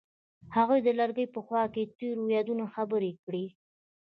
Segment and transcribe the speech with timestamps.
[0.55, 3.45] هغوی د لرګی په خوا کې تیرو یادونو خبرې کړې.